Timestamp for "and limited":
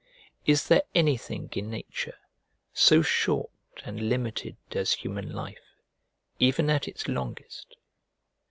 3.85-4.57